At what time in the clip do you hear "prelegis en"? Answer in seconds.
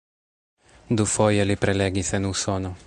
1.65-2.31